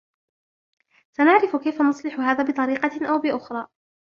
[1.17, 3.67] سنعرف كيف نصلح هذا بطريقة أو بأخرى.